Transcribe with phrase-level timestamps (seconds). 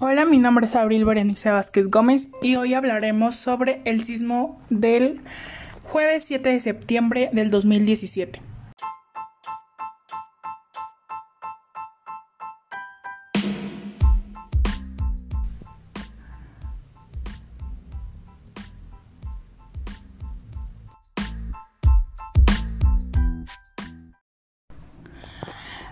[0.00, 5.20] Hola, mi nombre es Abril Berenice Vázquez Gómez y hoy hablaremos sobre el sismo del
[5.82, 8.40] jueves 7 de septiembre del 2017.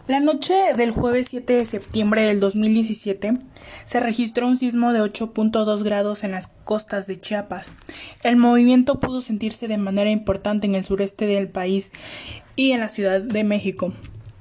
[0.09, 3.39] La noche del jueves 7 de septiembre del 2017
[3.86, 7.72] se registró un sismo de 8.2 grados en las costas de Chiapas.
[8.22, 11.90] El movimiento pudo sentirse de manera importante en el sureste del país
[12.54, 13.94] y en la Ciudad de México.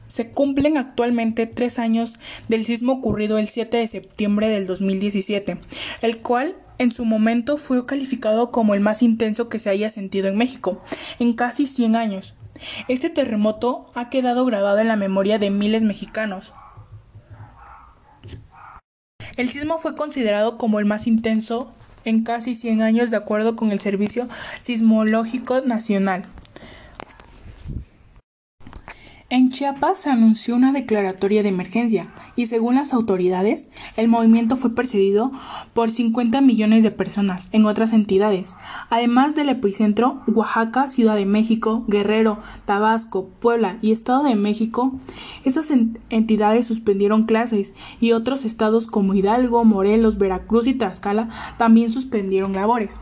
[0.07, 2.13] Se cumplen actualmente tres años
[2.47, 5.57] del sismo ocurrido el 7 de septiembre del 2017,
[6.03, 10.27] el cual en su momento fue calificado como el más intenso que se haya sentido
[10.27, 10.83] en México
[11.17, 12.35] en casi 100 años.
[12.87, 16.53] Este terremoto ha quedado grabado en la memoria de miles mexicanos.
[19.37, 21.73] El sismo fue considerado como el más intenso
[22.05, 26.21] en casi 100 años de acuerdo con el Servicio Sismológico Nacional.
[29.31, 34.75] En Chiapas se anunció una declaratoria de emergencia y según las autoridades, el movimiento fue
[34.75, 35.31] precedido
[35.73, 38.53] por 50 millones de personas en otras entidades,
[38.91, 44.93] además del epicentro Oaxaca, Ciudad de México, Guerrero, Tabasco, Puebla y Estado de México.
[45.43, 45.73] Esas
[46.11, 52.99] entidades suspendieron clases y otros estados como Hidalgo, Morelos, Veracruz y Tlaxcala también suspendieron labores.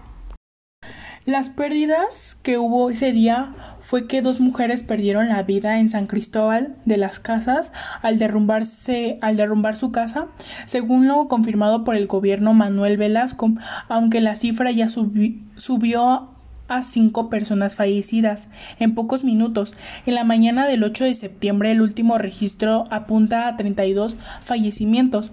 [1.26, 6.06] Las pérdidas que hubo ese día fue que dos mujeres perdieron la vida en San
[6.06, 7.72] Cristóbal de las Casas
[8.02, 10.28] al derrumbarse al derrumbar su casa,
[10.66, 13.52] según lo confirmado por el gobierno Manuel Velasco,
[13.88, 16.33] aunque la cifra ya subió
[16.68, 18.48] a cinco personas fallecidas
[18.80, 19.74] en pocos minutos.
[20.06, 25.32] En la mañana del 8 de septiembre el último registro apunta a 32 fallecimientos.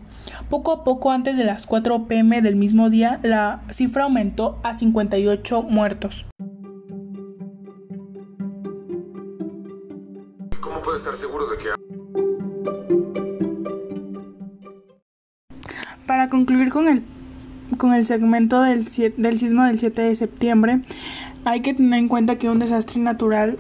[0.49, 4.75] Poco a poco antes de las 4 pm del mismo día la cifra aumentó a
[4.75, 6.27] 58 muertos.
[10.61, 11.71] ¿Cómo puede estar seguro de que...
[16.07, 17.05] Para concluir con el
[17.81, 18.85] con el segmento del,
[19.17, 20.83] del sismo del 7 de septiembre,
[21.47, 23.57] hay que tener en cuenta que un desastre natural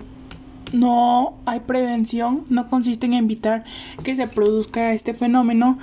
[0.75, 3.65] no hay prevención, no consiste en evitar
[4.05, 5.79] que se produzca este fenómeno,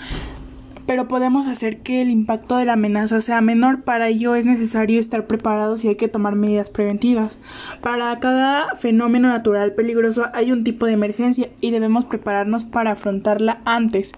[0.85, 3.81] pero podemos hacer que el impacto de la amenaza sea menor.
[3.81, 7.39] Para ello es necesario estar preparados y hay que tomar medidas preventivas.
[7.81, 13.61] Para cada fenómeno natural peligroso hay un tipo de emergencia y debemos prepararnos para afrontarla
[13.65, 14.11] antes,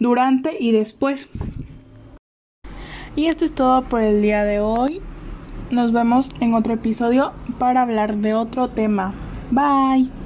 [0.00, 1.28] durante y después.
[3.14, 5.00] Y esto es todo por el día de hoy.
[5.70, 9.14] Nos vemos en otro episodio para hablar de otro tema.
[9.50, 10.21] Bye.